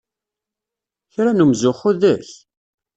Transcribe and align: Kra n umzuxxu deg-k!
Kra 1.13 1.31
n 1.33 1.43
umzuxxu 1.43 1.91
deg-k! 2.01 2.31